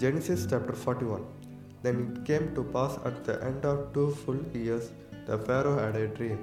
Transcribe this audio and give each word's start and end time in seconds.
Genesis 0.00 0.40
chapter 0.50 0.74
41 0.74 1.22
Then 1.82 1.96
it 2.04 2.16
came 2.28 2.46
to 2.56 2.62
pass 2.74 2.94
at 3.08 3.18
the 3.26 3.36
end 3.48 3.62
of 3.70 3.78
two 3.94 4.08
full 4.22 4.40
years, 4.62 4.86
the 5.28 5.38
Pharaoh 5.46 5.78
had 5.82 5.96
a 5.96 6.08
dream, 6.18 6.40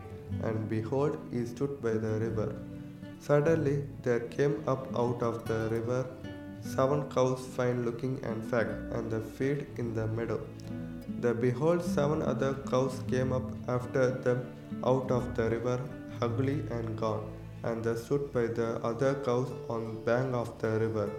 and 0.48 0.68
behold, 0.72 1.18
he 1.34 1.42
stood 1.52 1.74
by 1.84 1.94
the 2.06 2.14
river. 2.26 2.48
Suddenly 3.28 3.76
there 4.06 4.24
came 4.36 4.56
up 4.74 4.84
out 5.04 5.22
of 5.30 5.36
the 5.50 5.60
river 5.76 6.02
seven 6.74 7.02
cows 7.16 7.46
fine 7.56 7.80
looking 7.86 8.16
and 8.24 8.44
fat, 8.52 8.70
and 8.98 9.12
the 9.14 9.22
feed 9.36 9.60
in 9.78 9.94
the 10.00 10.08
meadow. 10.18 10.40
The 11.24 11.34
behold, 11.46 11.84
seven 11.96 12.22
other 12.34 12.54
cows 12.72 12.96
came 13.14 13.32
up 13.40 13.48
after 13.78 14.06
them 14.26 14.40
out 14.92 15.12
of 15.12 15.26
the 15.38 15.48
river, 15.56 15.80
ugly 16.28 16.60
and 16.78 16.98
gone, 17.04 17.26
and 17.64 17.84
they 17.84 17.98
stood 18.06 18.26
by 18.38 18.48
the 18.60 18.70
other 18.92 19.14
cows 19.28 19.52
on 19.76 19.84
the 19.90 20.00
bank 20.10 20.34
of 20.44 20.50
the 20.64 20.72
river. 20.86 21.10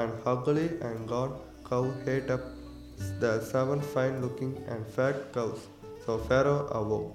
And 0.00 0.12
ugly 0.32 0.68
and 0.88 1.08
gone 1.14 1.32
cow 1.72 1.84
ate 2.12 2.30
up 2.36 2.44
the 3.22 3.32
seven 3.50 3.80
fine 3.92 4.16
looking 4.24 4.52
and 4.72 4.86
fat 4.94 5.16
cows. 5.34 5.60
So 6.04 6.18
Pharaoh 6.28 6.62
awoke. 6.80 7.12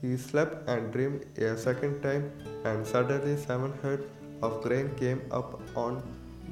He 0.00 0.10
slept 0.28 0.54
and 0.72 0.92
dreamed 0.94 1.22
a 1.48 1.50
second 1.66 1.94
time, 2.06 2.24
and 2.68 2.86
suddenly 2.92 3.34
seven 3.46 3.72
head 3.82 4.00
of 4.46 4.52
grain 4.64 4.88
came 5.00 5.20
up 5.38 5.50
on 5.84 5.96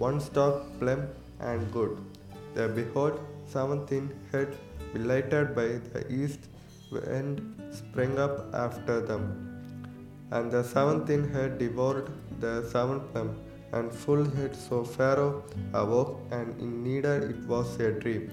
one 0.06 0.18
stalk, 0.26 0.56
plump 0.80 1.06
and 1.50 1.72
good. 1.76 1.92
There 2.54 2.72
behold, 2.80 3.16
seven 3.54 3.80
thin 3.90 4.06
head, 4.32 4.50
lighted 5.10 5.54
by 5.58 5.68
the 5.92 6.02
east 6.20 6.42
wind, 6.92 7.40
sprang 7.80 8.14
up 8.26 8.36
after 8.66 8.96
them. 9.10 9.24
And 10.36 10.52
the 10.56 10.62
seven 10.74 10.98
thin 11.08 11.24
head 11.34 11.52
devoured 11.64 12.08
the 12.44 12.54
seven 12.74 13.00
plump 13.10 13.32
and 13.72 13.92
full 13.92 14.24
head. 14.36 14.56
So 14.56 14.84
Pharaoh 14.84 15.42
awoke, 15.74 16.20
and 16.30 16.58
in 16.60 16.82
neither 16.82 17.16
it 17.30 17.40
was 17.46 17.78
a 17.80 17.92
dream. 17.92 18.30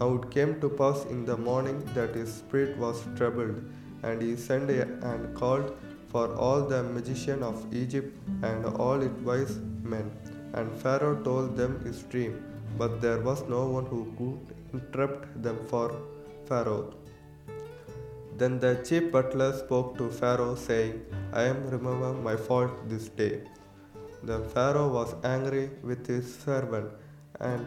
Now 0.00 0.14
it 0.14 0.30
came 0.30 0.60
to 0.60 0.68
pass 0.68 1.04
in 1.06 1.24
the 1.24 1.36
morning 1.36 1.78
that 1.94 2.14
his 2.14 2.32
spirit 2.32 2.76
was 2.78 3.02
troubled, 3.16 3.62
and 4.02 4.22
he 4.22 4.36
sent 4.36 4.70
and 4.70 5.34
called 5.34 5.76
for 6.08 6.26
all 6.36 6.60
the 6.72 6.82
magicians 6.82 7.42
of 7.42 7.62
Egypt 7.74 8.16
and 8.42 8.66
all 8.66 9.00
its 9.02 9.20
wise 9.28 9.56
men. 9.82 10.10
And 10.52 10.70
Pharaoh 10.82 11.16
told 11.28 11.56
them 11.56 11.72
his 11.84 12.02
dream, 12.04 12.34
but 12.78 13.00
there 13.00 13.20
was 13.20 13.42
no 13.48 13.62
one 13.76 13.86
who 13.86 14.02
could 14.18 14.54
interrupt 14.76 15.42
them 15.42 15.58
for 15.70 15.88
Pharaoh. 16.48 16.94
Then 18.36 18.58
the 18.58 18.72
chief 18.86 19.10
butler 19.12 19.52
spoke 19.56 19.96
to 19.98 20.10
Pharaoh, 20.10 20.54
saying, 20.54 21.04
I 21.32 21.44
am 21.44 21.68
remember 21.70 22.12
my 22.12 22.36
fault 22.36 22.88
this 22.88 23.08
day. 23.08 23.42
Then 24.28 24.44
Pharaoh 24.54 24.90
was 24.98 25.14
angry 25.22 25.70
with 25.82 26.06
his 26.06 26.26
servant 26.44 26.90
and 27.40 27.64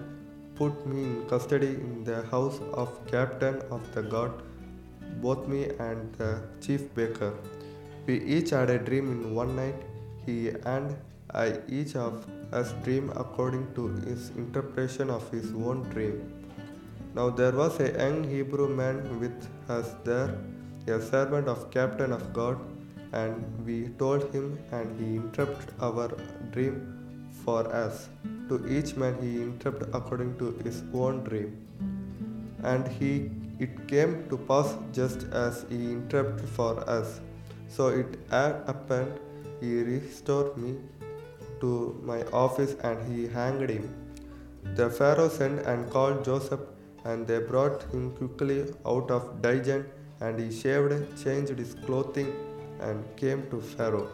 put 0.59 0.85
me 0.91 1.03
in 1.03 1.17
custody 1.31 1.73
in 1.87 2.03
the 2.03 2.21
house 2.33 2.59
of 2.73 2.89
captain 3.11 3.57
of 3.75 3.81
the 3.95 4.03
guard, 4.13 4.31
both 5.25 5.47
me 5.47 5.61
and 5.87 6.13
the 6.21 6.31
chief 6.63 6.83
baker. 6.95 7.33
We 8.07 8.15
each 8.35 8.51
had 8.51 8.69
a 8.69 8.79
dream 8.79 9.11
in 9.11 9.35
one 9.35 9.55
night, 9.55 9.81
he 10.25 10.37
and 10.75 10.95
I 11.45 11.59
each 11.67 11.95
of 11.95 12.25
us 12.59 12.73
dream 12.83 13.11
according 13.23 13.65
to 13.75 13.87
his 14.07 14.29
interpretation 14.41 15.09
of 15.09 15.29
his 15.29 15.51
own 15.51 15.83
dream. 15.93 16.15
Now 17.13 17.29
there 17.29 17.51
was 17.51 17.79
a 17.79 17.91
young 17.91 18.23
Hebrew 18.23 18.69
man 18.81 19.19
with 19.19 19.47
us 19.77 19.89
there, 20.03 20.31
a 20.87 21.01
servant 21.01 21.47
of 21.53 21.69
captain 21.69 22.11
of 22.13 22.33
God, 22.33 22.57
and 23.11 23.65
we 23.65 23.89
told 23.99 24.33
him, 24.33 24.59
and 24.71 24.99
he 24.99 25.15
interpreted 25.15 25.73
our 25.79 26.09
dream 26.51 27.29
for 27.45 27.67
us. 27.73 28.09
To 28.49 28.65
each 28.67 28.95
man 28.95 29.15
he 29.21 29.41
interpreted 29.41 29.93
according 29.93 30.37
to 30.39 30.51
his 30.63 30.83
own 30.93 31.23
dream. 31.23 31.57
And 32.63 32.87
he 32.87 33.29
it 33.59 33.87
came 33.87 34.29
to 34.29 34.37
pass 34.37 34.75
just 34.93 35.23
as 35.33 35.65
he 35.69 35.91
interpreted 35.91 36.47
for 36.47 36.87
us. 36.87 37.19
So 37.67 37.87
it 37.87 38.17
happened, 38.29 39.19
he 39.59 39.81
restored 39.81 40.55
me 40.57 40.77
to 41.61 41.99
my 42.03 42.21
office 42.25 42.75
and 42.83 42.97
he 43.11 43.27
hanged 43.27 43.69
him. 43.69 43.89
The 44.75 44.89
Pharaoh 44.89 45.29
sent 45.29 45.65
and 45.65 45.89
called 45.89 46.23
Joseph, 46.23 46.59
and 47.03 47.25
they 47.25 47.39
brought 47.39 47.83
him 47.91 48.11
quickly 48.17 48.65
out 48.85 49.09
of 49.09 49.41
dungeon, 49.41 49.85
and 50.19 50.39
he 50.39 50.51
shaved, 50.51 51.23
changed 51.23 51.57
his 51.57 51.73
clothing, 51.85 52.33
and 52.79 53.03
came 53.15 53.49
to 53.51 53.61
Pharaoh. 53.61 54.09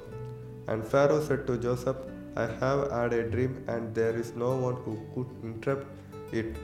And 0.68 0.85
Pharaoh 0.85 1.24
said 1.24 1.46
to 1.47 1.57
Joseph, 1.57 1.97
I 2.35 2.46
have 2.46 2.91
had 2.91 3.13
a 3.13 3.24
dream, 3.29 3.63
and 3.68 3.94
there 3.94 4.16
is 4.16 4.35
no 4.35 4.56
one 4.56 4.78
who 4.85 4.94
could 5.13 5.28
interpret 5.44 5.88
it. 6.31 6.56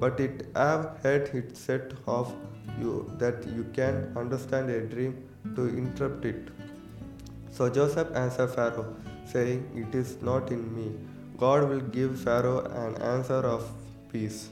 But 0.00 0.20
it 0.20 0.46
have 0.54 0.98
had 1.02 1.22
it 1.40 1.56
said 1.56 1.96
of 2.06 2.34
you 2.80 3.10
that 3.18 3.46
you 3.56 3.64
can 3.72 4.12
understand 4.16 4.70
a 4.70 4.80
dream 4.80 5.28
to 5.56 5.66
interpret 5.66 6.24
it. 6.24 6.48
So 7.50 7.68
Joseph 7.68 8.14
answered 8.14 8.54
Pharaoh, 8.54 8.94
saying, 9.26 9.68
It 9.74 9.94
is 9.94 10.22
not 10.22 10.50
in 10.50 10.62
me. 10.74 10.92
God 11.36 11.68
will 11.68 11.80
give 11.80 12.20
Pharaoh 12.20 12.64
an 12.84 12.96
answer 13.02 13.42
of 13.54 13.70
peace. 14.12 14.50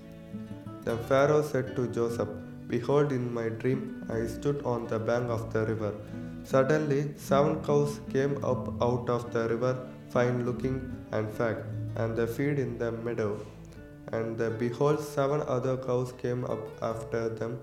Then 0.83 0.99
Pharaoh 0.99 1.43
said 1.43 1.75
to 1.77 1.87
Joseph, 1.89 2.29
Behold, 2.69 3.13
in 3.13 3.33
my 3.33 3.49
dream 3.49 4.05
I 4.11 4.27
stood 4.27 4.63
on 4.65 4.87
the 4.87 4.99
bank 4.99 5.31
of 5.31 5.53
the 5.53 5.65
river. 5.67 5.95
Suddenly, 6.51 7.01
seven 7.17 7.55
cows 7.67 7.93
came 8.13 8.35
up 8.51 8.65
out 8.81 9.09
of 9.15 9.23
the 9.35 9.49
river, 9.53 9.75
fine 10.11 10.37
looking 10.47 10.77
and 11.11 11.29
fat, 11.39 11.57
and 11.97 12.17
they 12.17 12.27
feed 12.35 12.61
in 12.65 12.79
the 12.83 12.91
meadow. 13.07 13.31
And 14.13 14.37
behold, 14.61 15.01
seven 15.01 15.41
other 15.55 15.77
cows 15.87 16.13
came 16.23 16.45
up 16.45 16.65
after 16.91 17.23
them, 17.41 17.59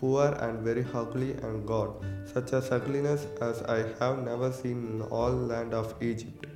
poor 0.00 0.26
and 0.46 0.64
very 0.68 0.84
ugly 1.02 1.30
and 1.44 1.64
gaunt, 1.70 1.92
such 2.32 2.52
as 2.58 2.72
ugliness 2.78 3.26
as 3.48 3.62
I 3.76 3.78
have 4.00 4.18
never 4.30 4.50
seen 4.60 4.80
in 4.88 5.02
all 5.18 5.36
land 5.52 5.72
of 5.82 5.94
Egypt. 6.10 6.46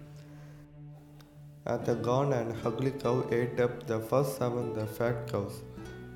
And 1.67 1.87
the 1.87 1.95
gaunt 2.09 2.35
and 2.41 2.57
ugly 2.71 2.93
cow 3.05 3.17
ate 3.31 3.61
up 3.67 3.87
the 3.93 4.01
first 4.01 4.37
seven 4.39 4.67
the 4.79 4.87
fat 4.99 5.31
cows. 5.31 5.63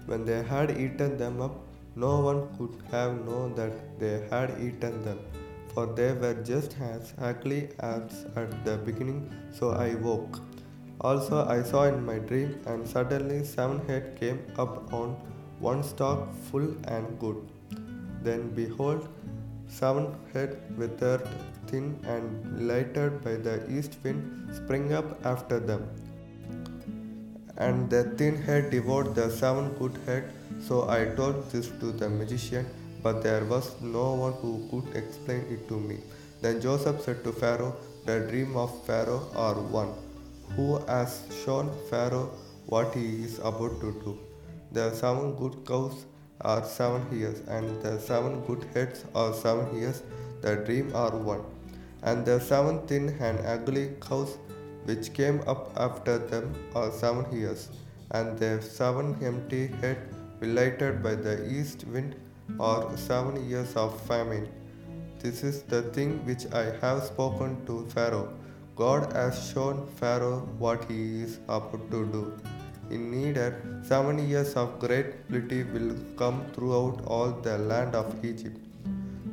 When 0.06 0.24
they 0.24 0.42
had 0.42 0.72
eaten 0.84 1.16
them 1.22 1.40
up, 1.40 1.56
no 1.94 2.12
one 2.28 2.42
could 2.56 2.74
have 2.90 3.12
known 3.26 3.54
that 3.60 3.74
they 4.00 4.14
had 4.32 4.50
eaten 4.66 4.96
them, 5.06 5.20
for 5.74 5.86
they 5.86 6.12
were 6.12 6.34
just 6.34 6.76
as 6.80 7.14
ugly 7.18 7.68
as 7.80 8.26
at 8.36 8.64
the 8.64 8.76
beginning. 8.76 9.20
So 9.52 9.70
I 9.70 9.94
woke. 9.94 10.40
Also 11.00 11.44
I 11.46 11.62
saw 11.62 11.84
in 11.84 12.04
my 12.04 12.18
dream, 12.18 12.60
and 12.66 12.86
suddenly 12.86 13.44
seven 13.44 13.80
head 13.88 14.16
came 14.20 14.40
up 14.58 14.92
on 14.92 15.16
one 15.58 15.82
stalk, 15.82 16.28
full 16.50 16.68
and 16.84 17.18
good. 17.18 17.36
Then 18.22 18.50
behold, 18.50 19.08
seven 19.66 20.14
head 20.32 20.60
withered, 20.76 21.26
thin 21.66 21.98
and 22.04 22.68
lighted 22.68 23.22
by 23.24 23.34
the 23.34 23.56
east 23.70 23.96
wind, 24.04 24.54
sprang 24.54 24.92
up 24.92 25.24
after 25.24 25.58
them. 25.58 25.88
And 27.56 27.90
the 27.90 28.04
thin 28.18 28.36
head 28.42 28.70
devoured 28.70 29.14
the 29.14 29.30
seven 29.30 29.72
good 29.80 29.98
head. 30.06 30.30
So 30.60 30.88
I 30.88 31.04
told 31.16 31.50
this 31.50 31.68
to 31.80 31.92
the 31.92 32.08
magician, 32.08 32.66
but 33.02 33.22
there 33.22 33.44
was 33.44 33.66
no 33.80 34.14
one 34.24 34.34
who 34.42 34.52
could 34.70 34.96
explain 34.96 35.42
it 35.54 35.68
to 35.68 35.78
me. 35.88 35.98
Then 36.40 36.60
Joseph 36.60 37.00
said 37.02 37.22
to 37.24 37.32
Pharaoh, 37.32 37.74
The 38.06 38.20
dream 38.20 38.56
of 38.56 38.70
Pharaoh 38.86 39.28
are 39.34 39.54
one, 39.54 39.92
who 40.56 40.78
has 40.86 41.22
shown 41.44 41.70
Pharaoh 41.90 42.30
what 42.66 42.94
he 42.94 43.24
is 43.24 43.38
about 43.38 43.80
to 43.80 43.92
do. 44.04 44.18
The 44.72 44.92
seven 44.94 45.34
good 45.34 45.56
cows 45.66 46.04
are 46.40 46.64
seven 46.64 47.02
years, 47.16 47.40
and 47.48 47.82
the 47.82 47.98
seven 48.00 48.40
good 48.46 48.64
heads 48.74 49.04
are 49.14 49.32
seven 49.34 49.78
years. 49.78 50.02
The 50.40 50.56
dream 50.56 50.90
are 50.94 51.16
one. 51.16 51.44
And 52.02 52.26
the 52.26 52.40
seven 52.40 52.86
thin 52.88 53.10
and 53.20 53.38
ugly 53.46 53.84
cows 54.00 54.36
which 54.84 55.12
came 55.14 55.40
up 55.46 55.70
after 55.76 56.18
them 56.18 56.54
are 56.74 56.90
seven 56.90 57.26
years, 57.40 57.68
and 58.10 58.38
the 58.38 58.60
seven 58.60 59.16
empty 59.22 59.68
head 59.80 59.98
lighted 60.40 61.02
by 61.02 61.14
the 61.14 61.36
east 61.58 61.84
wind 61.86 62.16
are 62.58 62.96
seven 62.96 63.48
years 63.48 63.74
of 63.76 64.00
famine. 64.02 64.48
This 65.20 65.42
is 65.42 65.62
the 65.62 65.82
thing 65.82 66.24
which 66.26 66.46
I 66.52 66.64
have 66.80 67.02
spoken 67.04 67.64
to 67.66 67.86
Pharaoh. 67.94 68.32
God 68.76 69.12
has 69.12 69.50
shown 69.50 69.86
Pharaoh 70.00 70.40
what 70.58 70.84
he 70.90 71.22
is 71.22 71.38
about 71.48 71.90
to 71.90 72.06
do. 72.06 72.32
In 72.90 73.10
neither 73.10 73.48
seven 73.82 74.28
years 74.28 74.54
of 74.54 74.78
great 74.78 75.28
plenty 75.28 75.62
will 75.62 75.94
come 76.16 76.44
throughout 76.52 77.02
all 77.06 77.30
the 77.30 77.58
land 77.58 77.94
of 77.94 78.24
Egypt, 78.24 78.58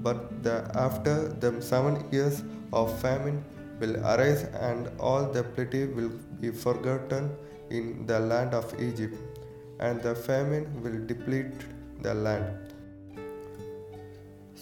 but 0.03 0.43
the, 0.43 0.69
after 0.75 1.27
them 1.27 1.61
seven 1.61 2.05
years 2.11 2.43
of 2.71 2.97
famine 3.01 3.43
will 3.79 3.97
arise, 4.05 4.43
and 4.69 4.89
all 4.99 5.23
the 5.23 5.43
plenty 5.43 5.85
will 5.85 6.11
be 6.39 6.51
forgotten 6.51 7.35
in 7.69 8.05
the 8.05 8.19
land 8.19 8.53
of 8.53 8.79
Egypt, 8.79 9.15
and 9.79 10.01
the 10.01 10.13
famine 10.13 10.65
will 10.83 10.99
deplete 11.05 11.53
the 12.01 12.13
land. 12.13 12.73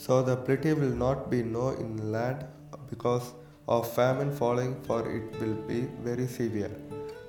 So 0.03 0.15
the 0.27 0.35
plenty 0.45 0.73
will 0.73 0.95
not 1.05 1.29
be 1.31 1.41
known 1.43 1.77
in 1.83 2.11
land 2.11 2.45
because 2.89 3.33
of 3.67 3.91
famine 3.93 4.31
falling, 4.39 4.73
for 4.87 4.99
it 5.17 5.39
will 5.41 5.55
be 5.71 5.79
very 6.07 6.27
severe. 6.27 6.71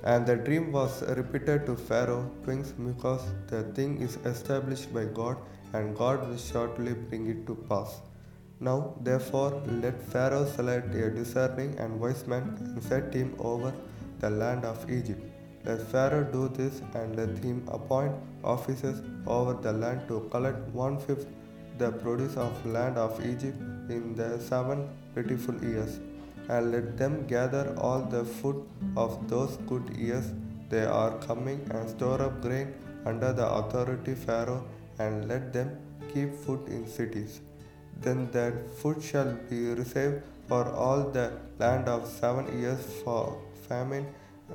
And 0.04 0.26
the 0.26 0.36
dream 0.36 0.70
was 0.72 1.02
repeated 1.20 1.64
to 1.66 1.74
Pharaoh 1.76 2.30
twice 2.44 2.72
because 2.88 3.24
the 3.48 3.62
thing 3.76 4.00
is 4.06 4.16
established 4.32 4.92
by 4.96 5.06
God, 5.20 5.38
and 5.72 5.96
God 6.02 6.28
will 6.28 6.36
shortly 6.50 6.94
bring 6.94 7.26
it 7.32 7.40
to 7.48 7.56
pass. 7.70 8.00
Now, 8.60 8.78
therefore, 9.08 9.50
let 9.82 10.00
Pharaoh 10.12 10.46
select 10.56 10.94
a 10.94 11.10
discerning 11.10 11.72
and 11.78 11.98
wise 12.04 12.26
man 12.26 12.44
and 12.60 12.82
set 12.82 13.12
him 13.14 13.34
over 13.38 13.72
the 14.20 14.30
land 14.30 14.64
of 14.64 14.88
Egypt. 14.90 15.24
Let 15.64 15.82
Pharaoh 15.92 16.24
do 16.36 16.48
this 16.60 16.80
and 16.94 17.16
let 17.16 17.32
him 17.46 17.58
appoint 17.76 18.14
officers 18.44 19.02
over 19.26 19.54
the 19.66 19.72
land 19.72 20.06
to 20.08 20.20
collect 20.32 20.60
one 20.84 20.98
fifth 21.06 21.26
the 21.78 21.90
produce 22.02 22.36
of 22.36 22.66
land 22.66 22.96
of 22.98 23.24
Egypt 23.32 23.58
in 23.96 24.14
the 24.20 24.30
seven 24.50 24.88
plentiful 25.14 25.58
years 25.62 25.98
and 26.48 26.72
let 26.72 26.96
them 26.96 27.26
gather 27.26 27.64
all 27.78 28.02
the 28.16 28.24
food 28.24 28.62
of 28.96 29.16
those 29.28 29.56
good 29.70 29.88
years 29.96 30.28
they 30.70 30.84
are 30.84 31.12
coming 31.26 31.60
and 31.70 31.88
store 31.88 32.20
up 32.22 32.40
grain 32.46 32.74
under 33.10 33.32
the 33.32 33.46
authority 33.58 34.14
Pharaoh 34.14 34.64
and 34.98 35.28
let 35.28 35.52
them 35.52 35.70
keep 36.12 36.34
food 36.44 36.68
in 36.68 36.86
cities. 36.86 37.40
Then 38.00 38.30
that 38.32 38.54
food 38.78 39.02
shall 39.02 39.32
be 39.50 39.60
reserved 39.80 40.22
for 40.48 40.64
all 40.70 41.10
the 41.10 41.32
land 41.58 41.88
of 41.88 42.06
seven 42.06 42.46
years 42.60 42.80
for 43.02 43.40
famine 43.68 44.06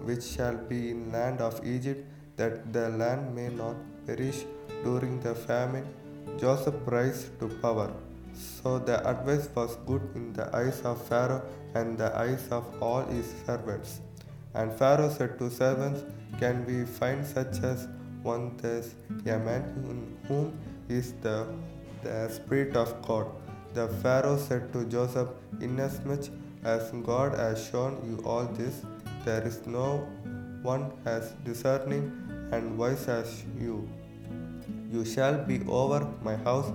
which 0.07 0.23
shall 0.23 0.55
be 0.55 0.91
in 0.91 1.11
land 1.11 1.41
of 1.41 1.65
Egypt 1.65 2.05
that 2.37 2.73
the 2.73 2.89
land 2.89 3.35
may 3.35 3.49
not 3.49 3.75
perish 4.07 4.45
during 4.83 5.19
the 5.21 5.35
famine. 5.35 5.87
Joseph 6.39 6.75
rise 6.85 7.29
to 7.39 7.47
power. 7.61 7.91
So 8.33 8.79
the 8.79 8.97
advice 9.07 9.49
was 9.55 9.75
good 9.85 10.01
in 10.15 10.33
the 10.33 10.53
eyes 10.55 10.81
of 10.81 11.05
Pharaoh 11.07 11.43
and 11.75 11.97
the 11.97 12.15
eyes 12.17 12.47
of 12.49 12.65
all 12.81 13.03
his 13.05 13.31
servants. 13.45 14.01
And 14.53 14.71
Pharaoh 14.71 15.09
said 15.09 15.37
to 15.39 15.49
servants, 15.49 16.03
Can 16.39 16.65
we 16.65 16.85
find 16.85 17.25
such 17.25 17.61
as 17.63 17.87
one 18.21 18.57
this, 18.57 18.95
a 19.25 19.37
man 19.37 19.63
in 19.89 20.17
whom 20.27 20.57
is 20.89 21.13
the, 21.21 21.47
the 22.03 22.29
Spirit 22.29 22.75
of 22.75 23.01
God? 23.01 23.27
The 23.73 23.87
Pharaoh 23.87 24.37
said 24.37 24.71
to 24.73 24.85
Joseph, 24.85 25.29
Inasmuch 25.59 26.29
as 26.63 26.91
God 27.03 27.37
has 27.37 27.67
shown 27.69 27.97
you 28.07 28.23
all 28.25 28.45
this, 28.45 28.83
there 29.25 29.45
is 29.45 29.65
no 29.65 30.07
one 30.61 30.91
as 31.05 31.31
discerning 31.43 32.11
and 32.51 32.77
wise 32.77 33.07
as 33.07 33.43
you. 33.59 33.87
You 34.93 35.03
shall 35.13 35.37
be 35.51 35.57
over 35.81 35.99
my 36.27 36.35
house, 36.47 36.71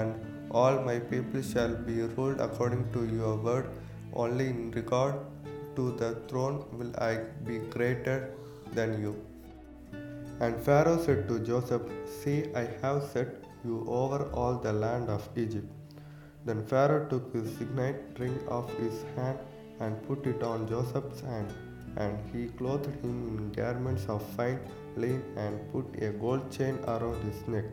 and 0.00 0.14
all 0.60 0.78
my 0.88 0.98
people 1.12 1.42
shall 1.50 1.74
be 1.88 1.96
ruled 2.16 2.40
according 2.46 2.84
to 2.94 3.02
your 3.18 3.36
word. 3.36 3.68
Only 4.22 4.48
in 4.54 4.70
regard 4.72 5.14
to 5.76 5.84
the 6.00 6.10
throne 6.28 6.56
will 6.78 6.92
I 7.10 7.12
be 7.48 7.58
greater 7.76 8.18
than 8.78 9.00
you. 9.02 9.12
And 10.40 10.60
Pharaoh 10.66 11.00
said 11.06 11.28
to 11.28 11.38
Joseph, 11.38 11.82
See, 12.18 12.38
I 12.62 12.66
have 12.82 13.00
set 13.14 13.30
you 13.64 13.78
over 14.02 14.20
all 14.40 14.54
the 14.66 14.72
land 14.84 15.08
of 15.08 15.28
Egypt. 15.36 15.70
Then 16.44 16.64
Pharaoh 16.70 17.06
took 17.08 17.32
his 17.32 17.48
signet 17.56 18.18
ring 18.18 18.38
off 18.48 18.70
his 18.84 19.04
hand 19.16 19.38
and 19.80 20.02
put 20.08 20.26
it 20.26 20.42
on 20.42 20.68
Joseph's 20.68 21.20
hand. 21.20 21.52
And 21.96 22.18
he 22.32 22.48
clothed 22.48 22.94
him 23.02 23.16
in 23.38 23.52
garments 23.52 24.06
of 24.08 24.22
fine 24.36 24.60
linen 24.96 25.22
and 25.36 25.72
put 25.72 26.02
a 26.02 26.10
gold 26.12 26.50
chain 26.50 26.78
around 26.86 27.22
his 27.24 27.46
neck 27.48 27.64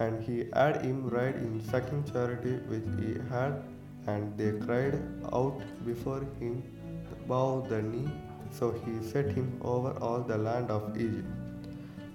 and 0.00 0.22
he 0.26 0.36
had 0.52 0.82
him 0.84 0.98
ride 1.14 1.36
in 1.46 1.54
second 1.70 2.10
charity 2.12 2.54
which 2.72 2.88
he 2.98 3.14
had, 3.30 3.62
and 4.06 4.36
they 4.38 4.50
cried 4.64 4.96
out 5.32 5.60
before 5.84 6.20
him, 6.40 6.62
Bow 7.26 7.66
the 7.68 7.82
knee. 7.82 8.08
So 8.58 8.66
he 8.84 8.92
set 9.06 9.26
him 9.38 9.48
over 9.62 9.90
all 10.00 10.20
the 10.20 10.38
land 10.38 10.70
of 10.70 10.96
Egypt. 10.96 11.26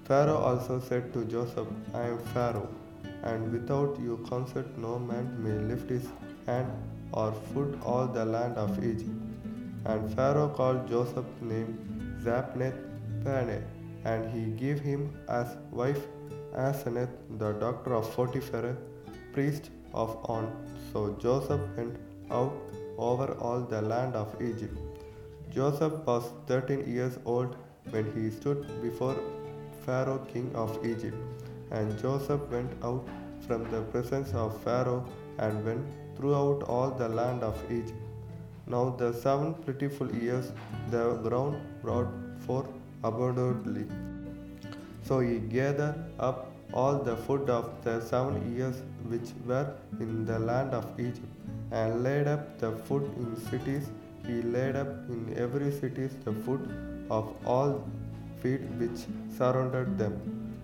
Pharaoh 0.05 0.37
also 0.37 0.79
said 0.79 1.13
to 1.13 1.25
Joseph, 1.25 1.67
I 1.93 2.05
am 2.13 2.17
Pharaoh, 2.33 2.69
and 3.23 3.51
without 3.51 3.99
your 4.01 4.17
consent 4.29 4.77
no 4.77 4.97
man 4.97 5.27
may 5.43 5.57
lift 5.73 5.89
his 5.89 6.07
hand 6.47 6.71
or 7.11 7.31
foot 7.53 7.77
all 7.83 8.07
the 8.07 8.25
land 8.25 8.57
of 8.57 8.83
Egypt. 8.83 9.32
And 9.85 10.13
Pharaoh 10.15 10.49
called 10.49 10.87
Joseph's 10.87 11.41
name 11.41 11.71
Zapneth 12.23 12.79
Paneah, 13.23 13.63
and 14.05 14.31
he 14.33 14.43
gave 14.61 14.79
him 14.79 15.01
as 15.27 15.57
wife 15.71 16.03
Asenath, 16.55 17.15
the 17.39 17.51
daughter 17.53 17.93
of 17.95 18.09
Potiphar, 18.15 18.77
priest 19.33 19.71
of 19.93 20.17
On. 20.29 20.47
So 20.91 21.15
Joseph 21.19 21.61
went 21.75 21.97
out 22.31 22.53
over 22.97 23.33
all 23.39 23.61
the 23.61 23.81
land 23.81 24.15
of 24.15 24.41
Egypt. 24.41 24.77
Joseph 25.49 25.93
was 26.05 26.29
thirteen 26.47 26.87
years 26.87 27.17
old 27.25 27.55
when 27.89 28.05
he 28.15 28.29
stood 28.29 28.65
before 28.81 29.17
Pharaoh, 29.85 30.25
king 30.31 30.49
of 30.55 30.79
Egypt. 30.85 31.17
And 31.71 31.99
Joseph 31.99 32.41
went 32.49 32.71
out 32.83 33.07
from 33.47 33.69
the 33.71 33.81
presence 33.81 34.31
of 34.33 34.61
Pharaoh 34.63 35.05
and 35.39 35.65
went 35.65 35.85
throughout 36.15 36.63
all 36.63 36.91
the 36.91 37.09
land 37.09 37.43
of 37.43 37.57
Egypt. 37.69 37.99
Now 38.65 38.95
the 38.97 39.13
seven 39.13 39.53
plentiful 39.53 40.09
years 40.15 40.51
the 40.89 41.15
ground 41.25 41.57
brought 41.81 42.07
forth 42.45 42.69
abundantly. 43.03 43.85
So 45.07 45.19
he 45.19 45.39
gathered 45.39 45.95
up 46.19 46.49
all 46.73 46.99
the 46.99 47.15
food 47.15 47.49
of 47.49 47.65
the 47.83 47.99
seven 48.01 48.55
years 48.55 48.81
which 49.07 49.29
were 49.45 49.75
in 49.99 50.25
the 50.25 50.39
land 50.39 50.73
of 50.73 50.85
Egypt, 50.97 51.27
and 51.71 52.03
laid 52.03 52.27
up 52.27 52.57
the 52.59 52.71
food 52.85 53.03
in 53.17 53.35
cities. 53.49 53.89
He 54.25 54.41
laid 54.41 54.75
up 54.75 54.87
in 55.09 55.33
every 55.37 55.71
city 55.71 56.07
the 56.23 56.31
food 56.31 56.63
of 57.09 57.25
all 57.45 57.85
feet 58.41 58.61
which 58.79 59.01
surrounded 59.37 59.97
them. 59.97 60.13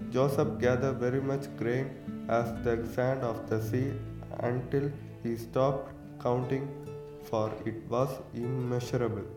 Joseph 0.10 0.58
gathered 0.60 0.98
very 1.06 1.22
much 1.22 1.46
grain 1.58 1.90
as 2.30 2.48
the 2.64 2.76
sand 2.96 3.22
of 3.22 3.50
the 3.50 3.62
sea 3.62 3.92
until 4.40 4.90
he 5.24 5.36
stopped 5.36 5.92
counting, 6.24 6.66
for 7.30 7.52
it 7.66 7.78
was 7.90 8.10
immeasurable. 8.34 9.28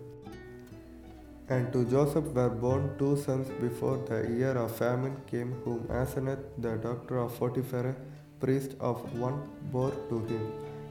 And 1.49 1.73
to 1.73 1.85
Joseph 1.85 2.29
were 2.37 2.49
born 2.49 2.85
two 2.99 3.17
sons 3.17 3.49
before 3.61 3.97
the 4.09 4.21
year 4.39 4.53
of 4.65 4.77
famine 4.77 5.17
came, 5.31 5.53
whom 5.65 5.81
Asenath, 6.03 6.45
the 6.59 6.77
daughter 6.77 7.19
of 7.19 7.39
Potiphar, 7.39 7.97
priest 8.41 8.77
of 8.81 9.03
On, 9.23 9.43
bore 9.73 9.93
to 10.11 10.21
him. 10.31 10.45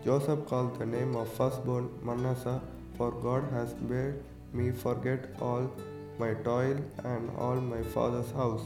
Joseph 0.04 0.46
called 0.46 0.78
the 0.80 0.86
name 0.86 1.16
of 1.16 1.32
firstborn 1.38 1.90
Manasseh, 2.04 2.60
for 2.98 3.12
God 3.12 3.44
has 3.54 3.74
made 3.94 4.16
me 4.54 4.72
forget 4.72 5.26
all 5.40 5.72
my 6.20 6.34
toil 6.50 6.78
and 7.04 7.30
all 7.38 7.56
my 7.56 7.82
father's 7.96 8.32
house. 8.32 8.66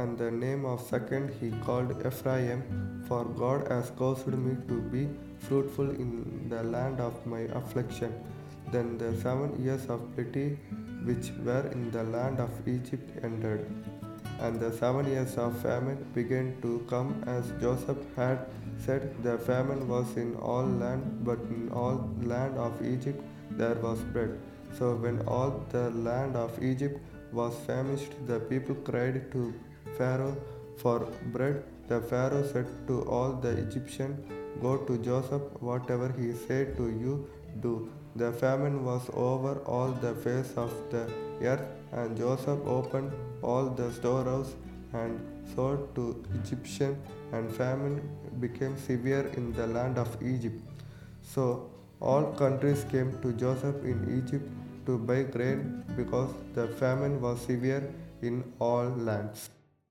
And 0.00 0.16
the 0.16 0.30
name 0.30 0.64
of 0.64 0.80
second 0.80 1.32
he 1.40 1.50
called 1.66 1.90
Ephraim, 2.06 2.62
for 3.08 3.24
God 3.24 3.68
has 3.68 3.90
caused 3.90 4.26
me 4.26 4.56
to 4.68 4.80
be 4.94 5.08
fruitful 5.46 5.90
in 5.90 6.48
the 6.52 6.62
land 6.74 7.00
of 7.00 7.14
my 7.26 7.42
affliction. 7.60 8.12
Then 8.72 8.98
the 8.98 9.10
seven 9.22 9.50
years 9.64 9.86
of 9.94 10.00
plenty 10.14 10.58
which 11.08 11.32
were 11.46 11.66
in 11.72 11.90
the 11.96 12.04
land 12.04 12.38
of 12.40 12.50
Egypt 12.66 13.10
ended, 13.22 13.66
and 14.40 14.60
the 14.64 14.72
seven 14.72 15.06
years 15.14 15.34
of 15.44 15.56
famine 15.64 16.00
began 16.14 16.46
to 16.62 16.70
come 16.92 17.10
as 17.26 17.52
Joseph 17.60 18.02
had 18.16 18.46
said. 18.84 19.02
The 19.22 19.36
famine 19.38 19.82
was 19.88 20.16
in 20.16 20.30
all 20.36 20.64
land, 20.64 21.24
but 21.28 21.40
in 21.56 21.68
all 21.72 21.98
land 22.22 22.56
of 22.56 22.80
Egypt 22.94 23.22
there 23.50 23.78
was 23.86 24.00
bread. 24.14 24.38
So 24.78 24.94
when 25.04 25.20
all 25.26 25.50
the 25.70 25.90
land 25.90 26.36
of 26.36 26.62
Egypt 26.62 26.98
was 27.32 27.54
famished, 27.66 28.14
the 28.26 28.40
people 28.40 28.74
cried 28.74 29.30
to 29.32 29.52
Pharaoh 29.98 30.36
for 30.78 30.98
bread. 31.36 31.62
The 31.88 32.00
Pharaoh 32.00 32.46
said 32.52 32.66
to 32.86 33.02
all 33.02 33.32
the 33.32 33.50
Egyptians, 33.50 34.18
Go 34.60 34.76
to 34.78 34.98
Joseph, 34.98 35.42
whatever 35.60 36.14
he 36.18 36.32
said 36.32 36.76
to 36.76 36.88
you, 36.88 37.28
do. 37.60 37.90
The 38.16 38.32
famine 38.32 38.84
was 38.84 39.08
over 39.14 39.60
all 39.60 39.88
the 39.88 40.14
face 40.14 40.52
of 40.56 40.72
the 40.90 41.08
earth, 41.42 41.64
and 41.92 42.16
Joseph 42.16 42.60
opened 42.66 43.12
all 43.42 43.70
the 43.70 43.90
storehouse 43.92 44.54
and 44.92 45.20
sold 45.54 45.94
to 45.94 46.22
Egyptians, 46.34 46.98
and 47.32 47.50
famine 47.50 48.00
became 48.40 48.76
severe 48.76 49.26
in 49.36 49.52
the 49.52 49.66
land 49.66 49.98
of 49.98 50.22
Egypt. 50.22 50.60
So 51.22 51.70
all 52.00 52.24
countries 52.32 52.84
came 52.90 53.18
to 53.22 53.32
Joseph 53.32 53.82
in 53.84 53.98
Egypt 54.18 54.48
to 54.86 54.98
buy 54.98 55.22
grain 55.22 55.84
because 55.96 56.30
the 56.54 56.68
famine 56.68 57.20
was 57.20 57.40
severe 57.40 57.92
in 58.20 58.44
all 58.58 58.88
lands. 58.88 59.50